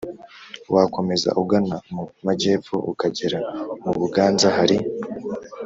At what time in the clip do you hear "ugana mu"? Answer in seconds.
1.41-2.03